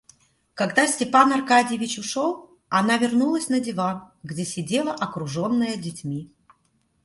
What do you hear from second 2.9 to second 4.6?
вернулась на диван, где